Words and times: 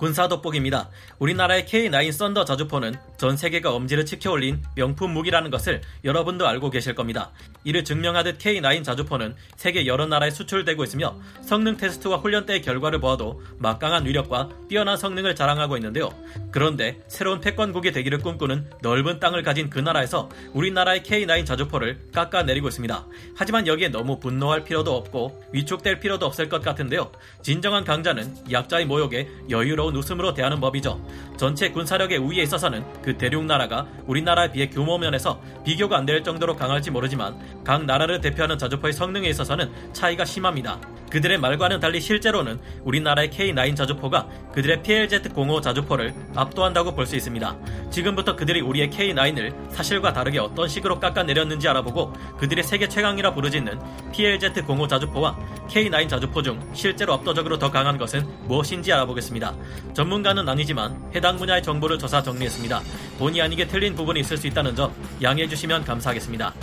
군사 0.00 0.28
돋보기입니다. 0.28 0.88
우리나라의 1.18 1.66
K9 1.66 2.10
썬더 2.12 2.46
자주포는 2.46 2.94
전 3.18 3.36
세계가 3.36 3.74
엄지를 3.74 4.06
치켜올린 4.06 4.62
명품 4.74 5.10
무기라는 5.10 5.50
것을 5.50 5.82
여러분도 6.04 6.48
알고 6.48 6.70
계실 6.70 6.94
겁니다. 6.94 7.32
이를 7.64 7.84
증명하듯 7.84 8.38
K9 8.38 8.82
자주포는 8.82 9.36
세계 9.56 9.84
여러 9.84 10.06
나라에 10.06 10.30
수출되고 10.30 10.82
있으며 10.84 11.16
성능 11.42 11.76
테스트와 11.76 12.16
훈련 12.16 12.46
때의 12.46 12.62
결과를 12.62 12.98
보아도 12.98 13.42
막강한 13.58 14.06
위력과 14.06 14.48
뛰어난 14.70 14.96
성능을 14.96 15.34
자랑하고 15.34 15.76
있는데요. 15.76 16.08
그런데 16.50 16.98
새로운 17.06 17.40
패권국이 17.40 17.92
되기를 17.92 18.20
꿈꾸는 18.20 18.70
넓은 18.80 19.20
땅을 19.20 19.42
가진 19.42 19.68
그 19.68 19.80
나라에서 19.80 20.30
우리나라의 20.54 21.02
K9 21.02 21.44
자주포를 21.44 22.08
깎아내리고 22.14 22.68
있습니다. 22.68 23.06
하지만 23.36 23.66
여기에 23.66 23.88
너무 23.88 24.18
분노할 24.18 24.64
필요도 24.64 24.96
없고 24.96 25.44
위축될 25.52 26.00
필요도 26.00 26.24
없을 26.24 26.48
것 26.48 26.62
같은데요. 26.62 27.12
진정한 27.42 27.84
강자는 27.84 28.50
약자의 28.50 28.86
모욕에 28.86 29.28
여유로운 29.50 29.89
웃음으로 29.96 30.34
대하는 30.34 30.60
법이죠. 30.60 31.00
전체 31.36 31.70
군사력의 31.70 32.18
우위에 32.18 32.42
있어서는 32.42 32.84
그 33.02 33.16
대륙 33.16 33.44
나라가 33.44 33.86
우리나라에 34.06 34.52
비해 34.52 34.68
규모 34.68 34.98
면에서 34.98 35.40
비교가 35.64 35.96
안 35.96 36.06
될 36.10 36.24
정도로 36.24 36.56
강할지 36.56 36.90
모르지만 36.90 37.38
각 37.62 37.84
나라를 37.84 38.20
대표하는 38.20 38.58
자주포의 38.58 38.92
성능에 38.92 39.28
있어서는 39.28 39.70
차이가 39.92 40.24
심합니다. 40.24 40.80
그들의 41.10 41.38
말과는 41.38 41.78
달리 41.80 42.00
실제로는 42.00 42.58
우리나라의 42.84 43.30
K9 43.30 43.76
자주포가 43.76 44.28
그들의 44.52 44.78
PLZ-05 44.82 45.60
자주포를 45.62 46.14
압도한다고 46.36 46.94
볼 46.94 47.06
수 47.06 47.16
있습니다. 47.16 47.56
지금부터 47.90 48.36
그들이 48.36 48.60
우리의 48.60 48.90
K9을 48.90 49.52
사실과 49.72 50.12
다르게 50.12 50.38
어떤 50.38 50.68
식으로 50.68 51.00
깎아내렸는지 51.00 51.68
알아보고 51.68 52.12
그들의 52.38 52.62
세계 52.62 52.88
최강이라 52.88 53.34
부르짖는 53.34 53.78
PLZ-05 54.12 54.88
자주포와 54.88 55.36
K9 55.68 56.08
자주포 56.08 56.42
중 56.42 56.60
실제로 56.72 57.14
압도적으로 57.14 57.58
더 57.58 57.70
강한 57.70 57.98
것은 57.98 58.26
무엇인지 58.46 58.92
알아보겠습니다. 58.92 59.54
전문가는 59.94 60.48
아니지만 60.48 60.96
해당 61.14 61.36
분야의 61.36 61.62
정보를 61.62 61.98
조사 61.98 62.22
정리했습니다. 62.22 62.80
본의 63.18 63.42
아니게 63.42 63.66
틀린 63.66 63.94
부분이 63.94 64.20
있을 64.20 64.36
수 64.36 64.46
있다는 64.46 64.74
점 64.74 64.92
양해해 65.22 65.48
주시면 65.48 65.84
감사하겠습니다. 65.84 66.54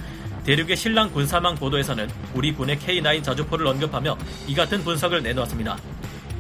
대륙의 0.46 0.78
신랑 0.78 1.12
군사망 1.12 1.56
보도에서는 1.56 2.10
우리 2.34 2.54
군의 2.54 2.78
K9 2.78 3.22
자주포를 3.24 3.68
언급하며 3.68 4.18
이 4.48 4.56
같은 4.56 4.84
분석을 4.84 5.22
내놓았습니다. 5.22 5.78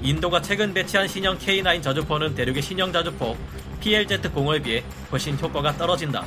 인도가 0.02 0.42
최근 0.42 0.74
배치한 0.74 1.08
신형 1.08 1.38
K9 1.40 1.82
자주포는 1.82 2.34
대륙의 2.36 2.62
신형 2.62 2.94
자주포 2.94 3.36
PLZ-05에 3.82 4.64
비해 4.64 4.84
훨씬 5.12 5.38
효과가 5.38 5.74
떨어진다. 5.74 6.24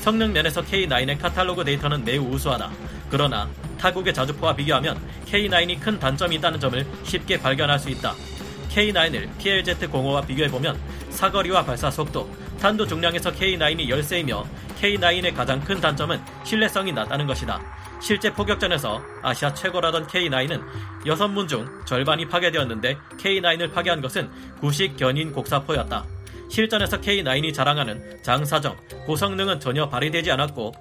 성능 0.00 0.32
면에서 0.32 0.62
K9의 0.62 1.20
카탈로그 1.20 1.64
데이터는 1.64 2.04
매우 2.04 2.24
우수하다. 2.24 2.70
그러나 3.10 3.48
타국의 3.78 4.14
자주포와 4.14 4.56
비교하면 4.56 4.98
K9이 5.26 5.80
큰 5.80 5.98
단점이 5.98 6.36
있다는 6.36 6.58
점을 6.58 6.86
쉽게 7.04 7.38
발견할 7.38 7.78
수 7.78 7.90
있다. 7.90 8.14
K9을 8.68 9.28
PLZ-05와 9.38 10.26
비교해보면 10.26 10.78
사거리와 11.10 11.64
발사 11.64 11.90
속도, 11.90 12.28
탄도 12.60 12.86
중량에서 12.86 13.32
K9이 13.32 13.88
열세이며 13.88 14.44
K9의 14.80 15.34
가장 15.34 15.60
큰 15.60 15.80
단점은 15.80 16.20
신뢰성이 16.44 16.92
낮다는 16.92 17.26
것이다. 17.26 17.60
실제 18.00 18.32
포격전에서 18.32 19.02
아시아 19.22 19.52
최고라던 19.52 20.06
K9은 20.06 20.62
6문 21.04 21.48
중 21.48 21.66
절반이 21.84 22.28
파괴되었는데 22.28 22.96
K9을 23.18 23.72
파괴한 23.72 24.00
것은 24.00 24.30
구식 24.60 24.96
견인 24.96 25.32
곡사포였다. 25.32 26.04
실전에서 26.48 27.00
K9이 27.00 27.52
자랑하는 27.52 28.22
장사정, 28.22 28.76
고성능은 29.06 29.60
전혀 29.60 29.88
발휘되지 29.88 30.30
않았고 30.30 30.72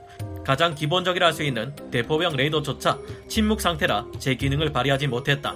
가장 0.46 0.74
기본적이라 0.74 1.26
할 1.26 1.34
수 1.34 1.44
있는 1.44 1.76
대포병 1.92 2.38
레이더조차 2.38 2.98
침묵 3.28 3.60
상태라 3.60 4.06
제 4.18 4.34
기능을 4.36 4.72
발휘하지 4.72 5.08
못했다. 5.08 5.56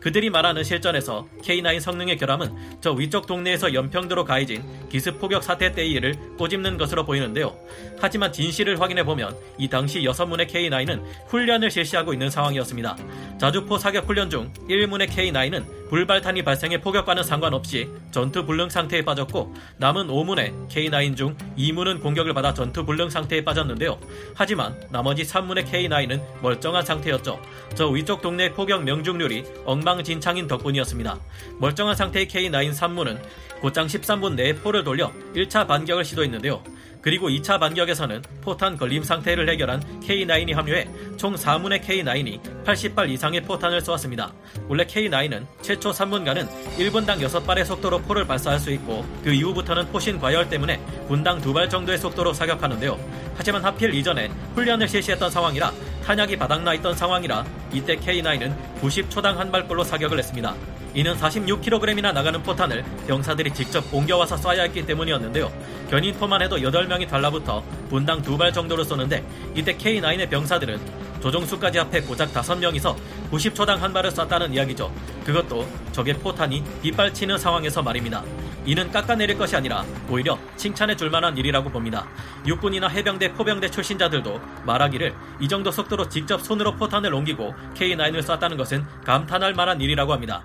그들이 0.00 0.30
말하는 0.30 0.64
실전에서 0.64 1.28
K9 1.42 1.80
성능의 1.80 2.16
결함은 2.16 2.80
저 2.80 2.92
위쪽 2.92 3.26
동네에서 3.26 3.74
연평도로 3.74 4.24
가해진 4.24 4.62
기습 4.88 5.20
포격 5.20 5.44
사태 5.44 5.72
때의 5.72 5.90
일을 5.92 6.14
꼬집는 6.38 6.78
것으로 6.78 7.04
보이는데요. 7.04 7.54
하지만 7.98 8.32
진실을 8.32 8.80
확인해보면 8.80 9.36
이 9.58 9.68
당시 9.68 10.00
6문의 10.00 10.48
K9은 10.48 11.02
훈련을 11.28 11.70
실시하고 11.70 12.12
있는 12.12 12.30
상황이었습니다. 12.30 12.96
자주포 13.38 13.78
사격 13.78 14.08
훈련 14.08 14.30
중 14.30 14.50
1문의 14.68 15.08
K9은 15.08 15.79
불발탄이 15.90 16.44
발생해 16.44 16.80
포격과는 16.80 17.24
상관없이 17.24 17.90
전투 18.12 18.46
불능 18.46 18.68
상태에 18.70 19.04
빠졌고 19.04 19.52
남은 19.78 20.06
5문의 20.06 20.68
K9 20.68 21.16
중 21.16 21.36
2문은 21.58 22.00
공격을 22.00 22.32
받아 22.32 22.54
전투 22.54 22.84
불능 22.84 23.10
상태에 23.10 23.42
빠졌는데요. 23.42 23.98
하지만 24.32 24.80
나머지 24.90 25.24
3문의 25.24 25.66
K9은 25.66 26.22
멀쩡한 26.42 26.84
상태였죠. 26.84 27.40
저 27.74 27.88
위쪽 27.88 28.22
동네 28.22 28.52
포격 28.52 28.84
명중률이 28.84 29.44
엉망진창인 29.64 30.46
덕분이었습니다. 30.46 31.18
멀쩡한 31.58 31.96
상태의 31.96 32.28
K9 32.28 32.70
3문은 32.72 33.20
곧장 33.60 33.88
13분 33.88 34.34
내에 34.34 34.54
포를 34.54 34.84
돌려 34.84 35.12
1차 35.34 35.66
반격을 35.66 36.04
시도했는데요. 36.04 36.62
그리고 37.02 37.28
2차 37.28 37.58
반격에서는 37.58 38.22
포탄 38.42 38.76
걸림 38.76 39.02
상태를 39.02 39.48
해결한 39.48 39.82
K9이 40.00 40.54
합류해 40.54 40.88
총 41.16 41.34
4문의 41.34 41.82
K9이 41.82 42.64
80발 42.64 43.08
이상의 43.10 43.42
포탄을 43.42 43.80
쏘았습니다. 43.80 44.32
원래 44.68 44.84
K9은 44.84 45.46
최초 45.62 45.90
3분간은 45.90 46.48
1분당 46.76 47.20
6발의 47.26 47.64
속도로 47.64 48.00
포를 48.00 48.26
발사할 48.26 48.58
수 48.58 48.70
있고 48.72 49.04
그 49.24 49.32
이후부터는 49.32 49.86
포신 49.86 50.18
과열 50.18 50.48
때문에 50.48 50.78
분당 51.08 51.40
2발 51.40 51.70
정도의 51.70 51.98
속도로 51.98 52.32
사격하는데요. 52.32 52.98
하지만 53.36 53.64
하필 53.64 53.94
이전에 53.94 54.28
훈련을 54.54 54.86
실시했던 54.86 55.30
상황이라 55.30 55.72
탄약이 56.04 56.36
바닥나 56.36 56.74
있던 56.74 56.94
상황이라 56.94 57.44
이때 57.72 57.96
K9은 57.96 58.54
90초당 58.80 59.36
한 59.36 59.50
발꼴로 59.50 59.84
사격을 59.84 60.18
했습니다. 60.18 60.54
이는 60.94 61.14
46kg이나 61.14 62.12
나가는 62.12 62.42
포탄을 62.42 62.84
병사들이 63.06 63.54
직접 63.54 63.84
옮겨와서 63.92 64.36
쏴야 64.36 64.60
했기 64.60 64.84
때문이었는데요. 64.84 65.52
견인포만 65.90 66.42
해도 66.42 66.56
8명이 66.56 67.08
달라붙어 67.08 67.62
분당 67.88 68.22
2발 68.22 68.52
정도로 68.52 68.82
쏘는데 68.82 69.24
이때 69.54 69.76
K9의 69.76 70.28
병사들은 70.28 70.80
조종수까지 71.20 71.78
합해 71.78 72.00
고작 72.00 72.32
5명이서 72.32 72.96
90초당 73.30 73.78
한 73.78 73.92
발을 73.92 74.10
쐈다는 74.10 74.54
이야기죠. 74.54 74.92
그것도 75.24 75.68
적의 75.92 76.14
포탄이 76.14 76.64
빗발치는 76.82 77.38
상황에서 77.38 77.82
말입니다. 77.82 78.24
이는 78.66 78.90
깎아내릴 78.90 79.38
것이 79.38 79.56
아니라 79.56 79.84
오히려 80.08 80.38
칭찬해 80.56 80.96
줄 80.96 81.10
만한 81.10 81.36
일이라고 81.36 81.70
봅니다. 81.70 82.06
육군이나 82.46 82.88
해병대, 82.88 83.32
포병대 83.32 83.70
출신자들도 83.70 84.40
말하기를 84.64 85.14
이 85.40 85.48
정도 85.48 85.70
속도로 85.70 86.08
직접 86.08 86.42
손으로 86.42 86.76
포탄을 86.76 87.12
옮기고 87.14 87.54
K9을 87.74 88.22
쐈다는 88.22 88.56
것은 88.56 88.84
감탄할 89.04 89.54
만한 89.54 89.80
일이라고 89.80 90.12
합니다. 90.12 90.42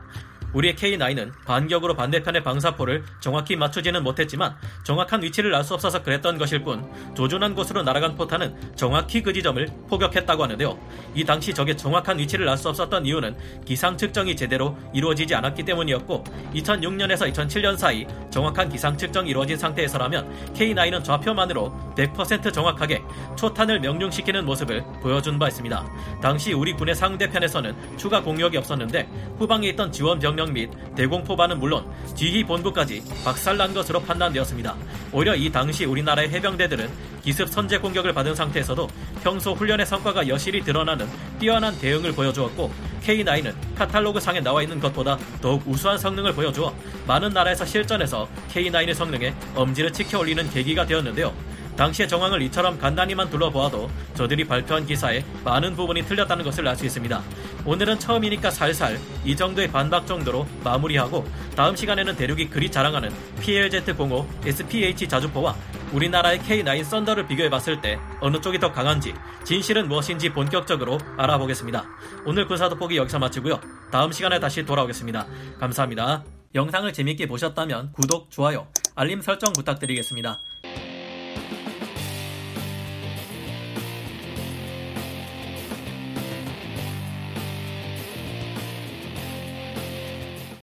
우리의 0.56 0.76
K9은 0.76 1.32
반격으로 1.46 1.96
반대편의 1.96 2.44
방사포를 2.44 3.04
정확히 3.20 3.56
맞추지는 3.56 4.04
못했지만 4.04 4.56
정확한 4.84 5.22
위치를 5.22 5.54
알 5.54 5.66
수 5.66 5.74
없어서 5.74 6.04
그랬던 6.04 6.38
것일 6.38 6.64
뿐 6.64 6.86
조준한 7.16 7.56
곳으로 7.56 7.82
날아간 7.82 8.14
포탄은 8.16 8.76
정확히 8.76 9.24
그 9.24 9.34
지점을 9.34 9.68
포격했다고 9.90 10.44
하는데요. 10.44 10.78
이 11.16 11.24
당시 11.24 11.52
적의 11.56 11.76
정확한 11.76 12.20
위치를 12.20 12.48
알 12.48 12.56
수 12.56 12.70
없었던 12.70 13.06
이유는 13.06 13.36
기상 13.66 13.98
측정이 13.98 14.36
제대로 14.36 14.78
이루어지지 14.94 15.34
않았기 15.34 15.64
때문이었고 15.64 16.24
2006년에서 16.54 17.34
2007년 17.34 17.76
사이 17.76 18.06
정확한 18.30 18.70
기상 18.70 18.96
측정이 18.96 19.30
이루어진 19.32 19.58
상태에서라면 19.58 20.54
K9은 20.54 21.04
좌표만으로 21.04 21.96
100% 21.98 22.54
정확하게 22.54 23.02
초탄을 23.36 23.80
명중시키는 23.80 24.46
모습을 24.46 24.84
보여준 25.02 25.38
바 25.40 25.48
있습니다. 25.48 25.86
당시 26.22 26.54
우리 26.54 26.74
군의 26.74 26.94
상대편에서는 26.96 27.98
추가 27.98 28.22
공격이 28.22 28.56
없었는데 28.58 29.10
후방에 29.40 29.70
있던 29.70 29.92
지원 29.92 30.20
병력 30.20 30.45
및 30.54 30.70
대공포반은 30.96 31.60
물론 31.60 31.86
지휘 32.16 32.44
본부까지 32.44 33.04
박살난 33.24 33.74
것으로 33.74 34.02
판단되었습니다. 34.02 34.76
오히려 35.12 35.36
이 35.36 35.52
당시 35.52 35.86
우리나라의 35.86 36.30
해병대들은 36.30 36.90
기습 37.24 37.50
선제 37.50 37.80
공격을 37.80 38.14
받은 38.14 38.36
상태에서도 38.36 38.88
평소 39.24 39.54
훈련의 39.54 39.86
성과가 39.86 40.28
여실히 40.28 40.62
드러나는 40.62 41.08
뛰어난 41.40 41.78
대응을 41.80 42.12
보여주었고 42.14 42.72
K9은 43.04 43.54
카탈로그 43.76 44.20
상에 44.20 44.40
나와 44.42 44.62
있는 44.62 44.80
것보다 44.80 45.18
더욱 45.42 45.64
우수한 45.68 45.98
성능을 45.98 46.34
보여주어 46.34 46.74
많은 47.08 47.30
나라에서 47.30 47.66
실전에서 47.66 48.28
K9의 48.54 48.94
성능에 48.94 49.34
엄지를 49.56 49.92
치켜 49.94 50.20
올리는 50.20 50.50
계기가 50.50 50.86
되었는데요. 50.86 51.34
당시의 51.78 52.08
정황을 52.08 52.42
이처럼 52.44 52.78
간단히만 52.78 53.30
둘러보아도 53.30 53.90
저들이 54.14 54.46
발표한 54.46 54.86
기사에 54.86 55.24
많은 55.44 55.76
부분이 55.76 56.04
틀렸다는 56.04 56.44
것을 56.44 56.68
알 56.68 56.76
수 56.76 56.86
있습니다. 56.86 57.22
오늘은 57.66 58.00
처음이니까 58.00 58.52
살살 58.52 59.00
이 59.24 59.36
정도의 59.36 59.72
반박 59.72 60.06
정도로 60.06 60.46
마무리하고 60.64 61.26
다음 61.56 61.76
시간에는 61.76 62.16
대륙이 62.16 62.50
그리 62.50 62.70
자랑하는 62.70 63.12
PLZ-05 63.40 64.46
SPH 64.46 65.08
자주포와 65.08 65.56
우리나라의 65.94 66.40
K9 66.40 66.84
썬더를 66.84 67.28
비교해봤을 67.28 67.80
때 67.82 67.98
어느 68.20 68.42
쪽이 68.42 68.60
더 68.60 68.72
강한지 68.72 69.14
진실은 69.46 69.88
무엇인지 69.88 70.30
본격적으로 70.30 70.98
알아보겠습니다. 71.18 71.86
오늘 72.26 72.46
군사 72.46 72.68
돋보기 72.68 72.98
여기서 72.98 73.20
마치고요. 73.20 73.60
다음 73.92 74.12
시간에 74.12 74.40
다시 74.40 74.66
돌아오겠습니다. 74.66 75.26
감사합니다. 75.60 76.24
영상을 76.54 76.92
재밌게 76.92 77.28
보셨다면 77.28 77.92
구독, 77.94 78.32
좋아요, 78.32 78.68
알림 78.96 79.22
설정 79.22 79.52
부탁드리겠습니다. 79.54 80.40